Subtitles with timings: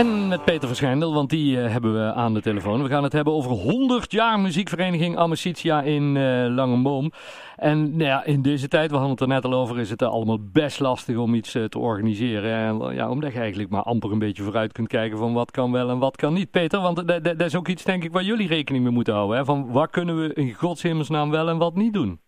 [0.00, 2.82] En met Peter Verschijndel, want die uh, hebben we aan de telefoon.
[2.82, 7.12] We gaan het hebben over 100 jaar muziekvereniging Amicitia in uh, Langenboom.
[7.56, 10.02] En nou ja, in deze tijd, we hadden het er net al over, is het
[10.02, 12.52] allemaal best lastig om iets uh, te organiseren.
[12.52, 15.72] En, ja, omdat je eigenlijk maar amper een beetje vooruit kunt kijken van wat kan
[15.72, 16.50] wel en wat kan niet.
[16.50, 19.36] Peter, want dat is ook iets denk ik waar jullie rekening mee moeten houden.
[19.36, 19.44] Hè?
[19.44, 22.20] Van waar kunnen we in godshemelsnaam wel en wat niet doen?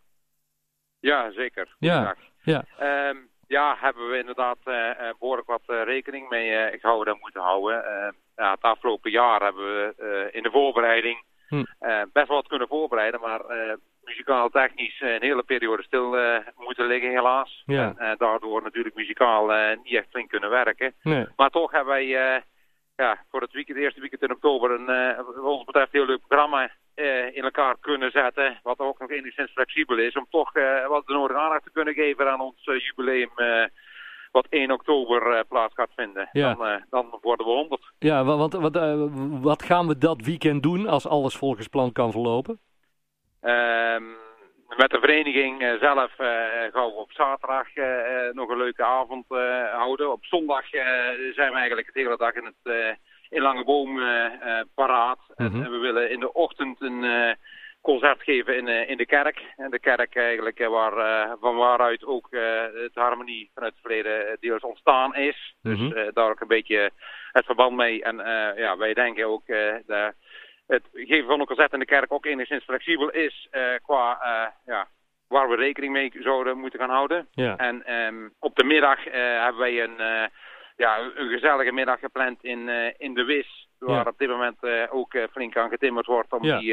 [1.01, 1.77] Ja, zeker.
[1.79, 2.65] Ja, ja.
[3.09, 7.85] Um, ja, hebben we inderdaad uh, behoorlijk wat uh, rekening mee gehouden en moeten houden.
[8.37, 11.65] ja, het afgelopen jaar hebben we in de voorbereiding hm.
[12.13, 13.41] best wel wat kunnen voorbereiden, maar
[14.05, 16.17] muzikaal technisch een hele periode stil
[16.57, 17.63] moeten liggen helaas.
[17.67, 17.95] Ja.
[17.97, 19.47] En daardoor natuurlijk muzikaal
[19.83, 20.95] niet echt flink kunnen werken.
[21.03, 21.27] Nee.
[21.37, 22.43] Maar toch hebben wij
[22.97, 26.71] ja, voor het weekend, eerste weekend in oktober een wat ons betreft heel leuk programma
[26.97, 28.61] uh, in elkaar kunnen zetten.
[28.63, 30.17] Wat ook nog enigszins flexibel is.
[30.17, 33.31] Om toch uh, wat de nodige aandacht te kunnen geven aan ons uh, jubileum.
[34.33, 36.29] wat 1 oktober plaats gaat vinden.
[36.33, 36.55] Ja.
[36.55, 37.93] Dan, dan, worden we 100.
[37.99, 38.75] Ja, want wat,
[39.41, 42.61] wat gaan we dat weekend doen als alles volgens plan kan verlopen?
[43.41, 44.03] Ehm,
[44.77, 46.13] met de vereniging zelf
[46.73, 47.69] gaan we op zaterdag
[48.33, 49.25] nog een leuke avond
[49.73, 50.13] houden.
[50.13, 50.69] Op zondag
[51.35, 52.99] zijn we eigenlijk het hele dag in het
[53.33, 54.27] in Langeboom uh,
[54.75, 55.19] paraat.
[55.37, 55.63] Mm -hmm.
[55.63, 57.37] En we willen in de ochtend een
[57.81, 59.43] concert geven in, in de kerk.
[59.57, 62.29] En de kerk eigenlijk waar, van waaruit ook
[62.73, 65.55] het harmonie vanuit het verleden deels ontstaan is.
[65.63, 65.89] Mm -hmm.
[65.89, 66.91] Dus daar ook een beetje
[67.33, 68.03] het verband mee.
[68.03, 68.17] En
[68.57, 69.47] ja, wij denken ook
[69.87, 70.15] dat
[70.67, 73.49] het geven van een concert in de kerk ook enigszins flexibel is
[73.83, 74.19] qua
[74.67, 74.87] ja,
[75.29, 77.29] waar we rekening mee zouden moeten gaan houden.
[77.31, 77.57] Ja.
[77.57, 80.31] En um, op de middag hebben wij een
[80.77, 82.69] ja, een gezellige middag gepland in,
[82.99, 83.69] in de WIS.
[83.79, 84.11] Waar Ja.
[84.11, 86.59] op dit moment uh, ook uh, flink aan getimmerd wordt om Ja.
[86.59, 86.73] die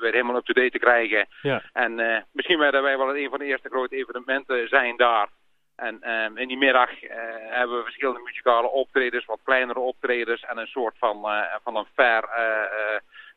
[0.00, 1.26] weer helemaal up-to-date te krijgen.
[1.42, 1.62] Ja.
[1.72, 5.28] En misschien werden wij wel een van de eerste grote evenementen zijn daar.
[5.76, 6.90] En ehm, in die middag
[7.48, 11.26] hebben we verschillende muzikale optredens, wat kleinere optredens en een soort van,
[11.62, 12.28] van een fair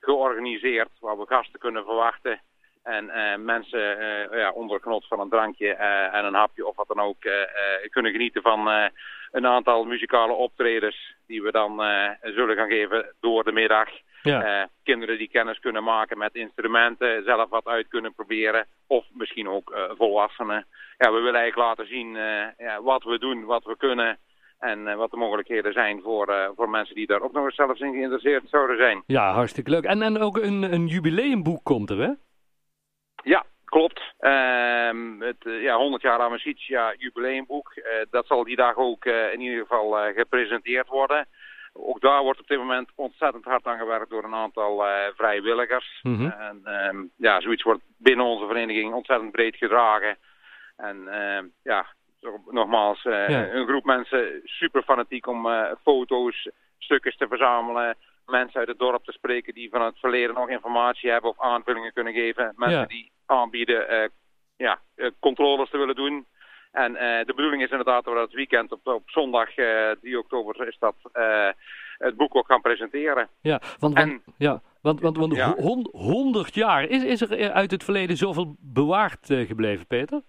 [0.03, 2.41] georganiseerd waar we gasten kunnen verwachten.
[2.83, 6.75] En uh, mensen uh, ja, onder genot van een drankje uh, en een hapje of
[6.75, 7.17] wat dan ook
[7.89, 8.67] kunnen genieten van
[9.31, 11.81] een aantal muzikale optredens die we dan
[12.21, 13.89] zullen gaan geven door de middag.
[14.21, 14.69] Ja.
[14.83, 18.67] kinderen die kennis kunnen maken met instrumenten, zelf wat uit kunnen proberen.
[18.87, 20.65] Of misschien ook volwassenen.
[20.97, 22.13] Ja, we willen eigenlijk laten zien
[22.57, 24.17] ja, wat we doen, wat we kunnen.
[24.63, 27.93] En wat de mogelijkheden zijn voor, voor mensen die daar ook nog eens zelfs in
[27.93, 29.03] geïnteresseerd zouden zijn.
[29.05, 29.83] Ja, hartstikke leuk.
[29.83, 32.11] En, en ook een, een jubileumboek komt er, hè?
[33.23, 34.01] Ja, klopt.
[34.19, 37.71] Um, het uh, ja, 100 jaar Amicitia jubileumboek.
[37.75, 41.27] Uh, dat zal die dag ook uh, in ieder geval gepresenteerd worden.
[41.73, 44.83] Ook daar wordt op dit moment ontzettend hard aan gewerkt door een aantal
[45.15, 45.99] vrijwilligers.
[46.01, 46.29] Mm -hmm.
[46.29, 50.17] En um, ja, zoiets wordt binnen onze vereniging ontzettend breed gedragen.
[50.75, 51.09] En
[51.63, 51.85] ja,
[52.49, 53.51] nogmaals, ja.
[53.51, 55.47] een groep mensen super fanatiek om
[55.83, 57.95] foto's, stukjes te verzamelen
[58.25, 61.93] mensen uit het dorp te spreken die van het verleden nog informatie hebben of aanvullingen
[61.93, 62.53] kunnen geven.
[62.55, 62.85] Mensen ja.
[62.85, 64.07] die aanbieden uh,
[64.55, 64.79] ja,
[65.19, 66.25] controles te willen doen.
[66.71, 69.49] En de bedoeling is inderdaad dat we dat weekend op, op zondag
[70.01, 70.95] 3 oktober is dat
[71.97, 73.27] het boek ook gaan presenteren.
[73.41, 75.55] Ja, want, en, ja, want, want, want ja.
[75.91, 80.21] 100 jaar, is, is er uit het verleden zoveel bewaard gebleven, Peter?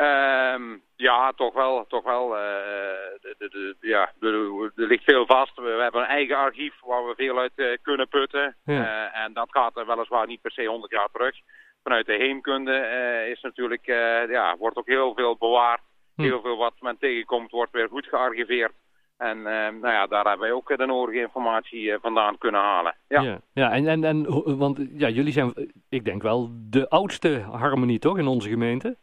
[0.00, 1.86] Um, ja, toch wel.
[1.86, 2.28] Toch wel.
[2.28, 5.56] De, de, de, ja, er, ligt veel vast.
[5.56, 8.56] We, we, hebben een eigen archief waar we veel uit uh, kunnen putten.
[8.64, 8.74] Ja.
[8.74, 11.36] Uh, en dat gaat weliswaar niet per se 100 jaar terug.
[11.82, 12.86] Vanuit de heemkunde
[13.30, 13.86] is natuurlijk,
[14.28, 15.80] ja, wordt ook heel veel bewaard.
[16.14, 16.22] Hm.
[16.22, 18.72] Heel veel wat men tegenkomt wordt weer goed gearchiveerd.
[19.16, 22.96] En nou ja, daar hebben wij ook de nodige informatie vandaan kunnen halen.
[23.08, 24.26] Ja, ja, ja en, en, en
[24.58, 28.96] want ja, jullie zijn, ik denk wel, de oudste harmonie toch in onze gemeente?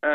[0.00, 0.10] Uh,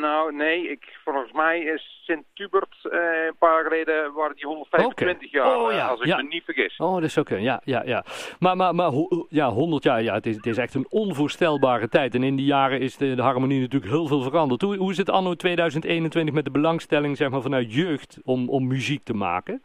[0.00, 2.92] nou, nee, ik, volgens mij is Sint-Hubert uh,
[3.26, 5.28] een paar jaar geleden waren die 125 okay.
[5.30, 6.16] jaar, oh, ja, als ik ja.
[6.16, 6.76] me niet vergis.
[6.76, 8.04] Oh, dat is oké, ja, ja, ja.
[8.38, 8.92] Maar, maar, maar
[9.28, 12.14] ja, 100 jaar, ja, het is, het is echt een onvoorstelbare tijd.
[12.14, 14.62] En in die jaren is de, de harmonie natuurlijk heel veel veranderd.
[14.62, 18.66] Hoe, hoe is het anno 2021 met de belangstelling zeg maar, vanuit jeugd om, om
[18.66, 19.62] muziek te maken?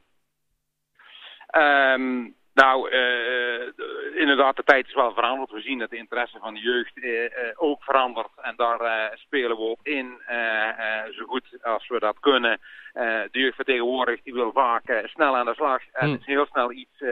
[1.58, 5.52] Um, nou, uh, inderdaad, de tijd is wel veranderd.
[5.52, 8.30] We zien dat de interesse van de jeugd uh, uh, ook verandert.
[8.42, 10.22] En daar spelen we op in,
[11.12, 12.60] zo goed als we dat kunnen.
[13.32, 15.82] de jeugd vertegenwoordigt, die wil vaak snel aan de slag.
[15.94, 16.20] En Hmm.
[16.22, 17.04] heel snel iets,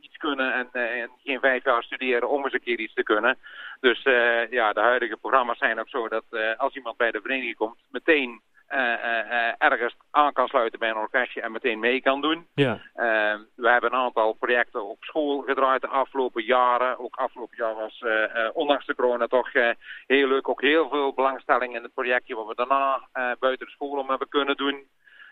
[0.00, 3.38] iets kunnen en, en, geen vijf jaar studeren om eens een keer iets te kunnen.
[3.80, 4.02] Dus
[4.50, 6.24] ja, de huidige programma's zijn ook zo dat
[6.56, 8.40] als iemand bij de vereniging komt, meteen
[9.58, 12.46] ergens aan kan sluiten bij een orkestje en meteen mee kan doen.
[12.54, 12.80] Ja.
[12.94, 16.98] Ehm, we hebben een aantal projecten op school gedraaid de afgelopen jaren.
[16.98, 18.04] Ook afgelopen jaar was,
[18.52, 19.52] ondanks de corona, toch
[20.06, 20.48] heel leuk.
[20.48, 24.28] Ook heel veel belangstelling in het projectje wat we daarna buiten de school om hebben
[24.28, 24.88] kunnen doen.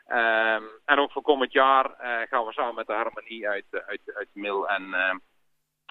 [0.07, 1.91] Ehm, en ook voor komend jaar
[2.31, 4.95] gaan we samen met de Harmonie uit, uit, uit Mil en,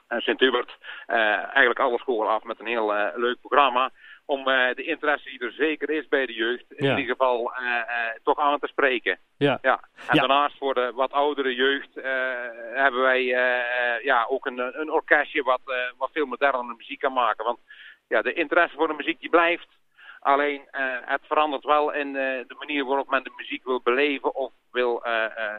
[0.08, 3.92] en Sint-Hubert eigenlijk alle scholen af met een heel leuk programma
[4.26, 7.68] om uh, de interesse die er zeker is bij de jeugd, in ieder geval uh,
[7.68, 7.84] uh,
[8.24, 9.20] toch aan te spreken.
[9.38, 9.60] Ja.
[9.62, 9.80] Ja.
[10.08, 11.90] En daarnaast voor de wat oudere jeugd
[12.74, 13.24] hebben wij
[14.04, 15.62] ja, ook een, een orkestje wat,
[15.98, 17.46] wat veel modernere muziek kan maken.
[17.46, 17.60] Want
[18.08, 19.68] ja, de interesse voor de muziek die blijft.
[20.20, 20.68] Alleen
[21.06, 25.04] het verandert wel in de manier waarop men de muziek wil beleven of wil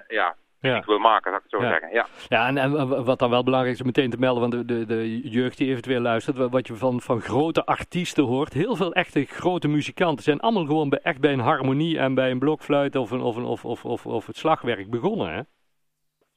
[0.09, 0.37] ja,
[0.69, 0.83] ja.
[0.87, 1.93] wil maken, zou ik het zo zeggen.
[1.93, 4.65] Ja, ja en, en wat dan wel belangrijk is om meteen te melden, want de,
[4.65, 8.93] de, de jeugd die eventueel luistert, wat je van, van grote artiesten hoort, heel veel
[8.93, 12.97] echte grote muzikanten zijn allemaal gewoon bij, echt bij een harmonie en bij een blokfluit
[12.97, 15.41] of, een, of, een, of, of, of, of het slagwerk begonnen, hè?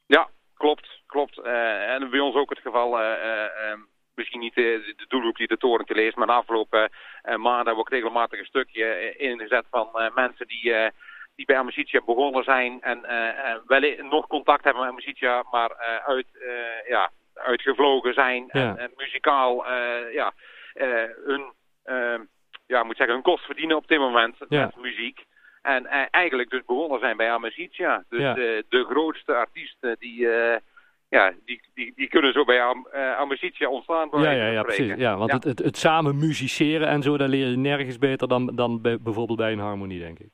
[0.06, 1.38] Ja, klopt, klopt.
[1.38, 3.00] Uh, en bij ons ook het geval...
[3.00, 3.78] Uh, uh,
[4.14, 6.90] misschien niet de, de doelgroep die de toren te leest, maar de afgelopen
[7.22, 10.72] maanden hebben we ook regelmatig een stukje ingezet van mensen die
[11.36, 16.06] die bij Amicitia begonnen zijn en uh, wel nog contact hebben met Amicitia, maar uh,
[16.06, 19.64] uit, uh, ja, uitgevlogen zijn en, en, muzikaal
[20.12, 20.32] ja,
[21.24, 21.52] hun,
[21.84, 22.20] ehm,
[22.66, 25.24] ja, moet zeggen, hun kost verdienen op dit moment met muziek.
[25.62, 28.04] En eigenlijk dus begonnen zijn bij Amicitia.
[28.08, 28.34] Dus ja.
[28.34, 30.28] de, de grootste artiesten die
[31.08, 34.08] ja, die, die, die kunnen zo bij Am uh, ontstaan.
[34.12, 34.94] Ja, ja, ja, precies.
[34.96, 38.46] Ja, want Het, het, het, samen musiceren en zo, daar leer je nergens beter dan,
[38.54, 40.30] dan bij, bijvoorbeeld bij een harmonie, denk ik.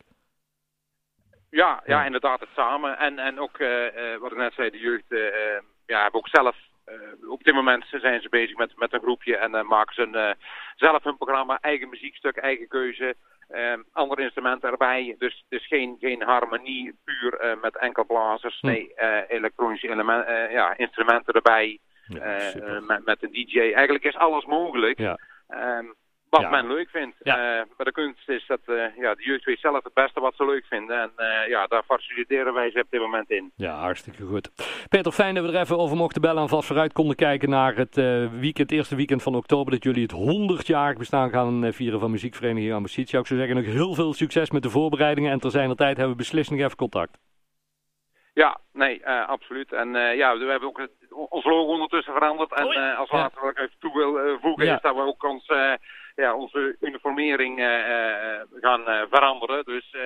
[1.53, 2.99] Ja, ja, inderdaad, het samen.
[2.99, 5.21] En, en ook, uh, wat ik net zei, de jeugd uh,
[5.87, 6.57] ja, hebben ook zelf...
[7.29, 10.37] op dit moment zijn ze bezig met, met een groepje en maken ze een,
[10.77, 13.15] zelf hun programma, eigen muziekstuk, eigen keuze,
[13.93, 15.15] andere instrumenten erbij.
[15.19, 18.67] Dus, dus geen, geen harmonie puur met enkel blazers, hm.
[18.67, 18.93] nee,
[19.29, 23.59] elektronische elementen, ja, instrumenten erbij, ja, met, met een DJ.
[23.59, 24.99] Eigenlijk is alles mogelijk.
[24.99, 25.19] Ja.
[25.49, 25.95] Um,
[26.41, 27.17] wat men leuk vindt.
[27.23, 27.37] Ja.
[27.37, 30.35] Uh, maar de kunst is dat uh, ja, de jeugd weet zelf het beste wat
[30.37, 31.01] ze leuk vinden.
[31.01, 33.53] En uh, ja, daar faciliteren wij ze op dit moment in.
[33.57, 34.51] Ja, hartstikke goed.
[34.89, 37.77] Peter, fijn dat we er even over mochten bellen en vast vooruit konden kijken naar
[37.77, 37.95] het
[38.41, 39.73] weekend, eerste weekend van oktober.
[39.73, 43.19] Dat jullie het 100-jarig bestaan gaan vieren van muziekvereniging Amicitia.
[43.19, 45.33] Ik zou zeggen nog heel veel succes met de voorbereidingen.
[45.33, 47.19] En ter zijn tijd hebben we beslist nog even contact.
[48.35, 49.73] Ja, nee, absoluut.
[49.73, 52.53] En ja, we hebben ook het, ons logo ondertussen veranderd.
[52.53, 54.75] En als laatste wat ik even toe wil voegen ja.
[54.75, 55.47] is dat we ook ons
[56.15, 57.67] ja, onze uniformering uh,
[58.61, 59.65] gaan uh, veranderen.
[59.65, 59.97] Dus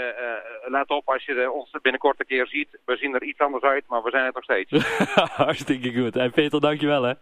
[0.66, 2.78] let op als je ons binnenkort een keer ziet.
[2.84, 4.70] We zien er iets anders uit, maar we zijn het nog steeds.
[5.44, 6.16] Hartstikke goed.
[6.16, 7.12] En Peter, dankjewel hè.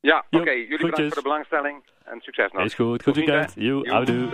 [0.00, 0.42] Ja, oké.
[0.42, 0.56] Okay.
[0.56, 2.64] Jullie bedankt voor de belangstelling en succes nog.
[2.64, 3.02] Is goed.
[3.02, 3.54] Goed weekend.
[3.56, 4.28] You, houdoe.